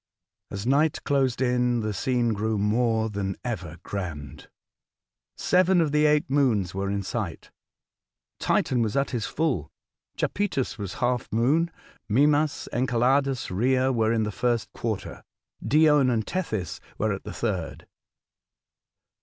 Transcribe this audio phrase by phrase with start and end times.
[0.49, 4.49] As night closed in, the scene grew more than ever grand.
[5.37, 7.51] Seven of the eight moons were in sight.
[8.39, 9.71] Titan was at his full,
[10.17, 11.69] Japetus was half moon;
[12.09, 15.23] Mimas, Enceladus, Rhea, were in the first quarter;
[15.63, 17.85] Dione and Tethys were at the third.